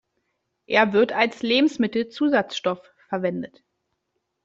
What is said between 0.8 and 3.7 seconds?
wird als Lebensmittelzusatzstoff verwendet.